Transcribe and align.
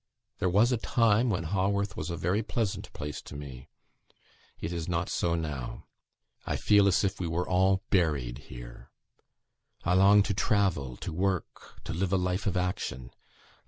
There 0.39 0.49
was 0.49 0.71
a 0.71 0.77
time 0.77 1.29
when 1.29 1.43
Haworth 1.43 1.95
was 1.95 2.09
a 2.09 2.17
very 2.17 2.41
pleasant 2.41 2.91
place 2.91 3.21
to 3.21 3.35
me; 3.35 3.69
it 4.59 4.73
is 4.73 4.87
not 4.89 5.09
so 5.09 5.35
now. 5.35 5.85
I 6.43 6.55
feel 6.55 6.87
as 6.87 7.03
if 7.03 7.19
we 7.19 7.27
were 7.27 7.47
all 7.47 7.83
buried 7.91 8.39
here. 8.49 8.89
I 9.85 9.93
long 9.93 10.23
to 10.23 10.33
travel; 10.33 10.97
to 10.97 11.13
work; 11.13 11.83
to 11.83 11.93
live 11.93 12.11
a 12.11 12.17
life 12.17 12.47
of 12.47 12.57
action. 12.57 13.11